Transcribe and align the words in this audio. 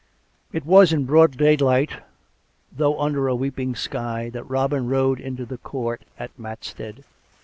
It 0.51 0.65
was 0.65 0.91
in 0.91 1.05
broad 1.05 1.37
daylight, 1.37 1.91
though 2.75 2.99
under 2.99 3.27
a 3.27 3.35
weeping 3.35 3.75
sky, 3.75 4.31
that 4.31 4.49
Robin 4.49 4.89
rode 4.89 5.19
into 5.19 5.45
the 5.45 5.59
court 5.59 6.01
at 6.17 6.31
Matstead. 6.39 7.03